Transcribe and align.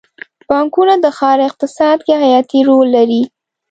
بانکونه 0.47 0.93
د 1.03 1.07
ښار 1.17 1.37
اقتصاد 1.49 1.97
کې 2.05 2.13
حیاتي 2.23 2.59
رول 2.69 2.87
لري. 2.97 3.21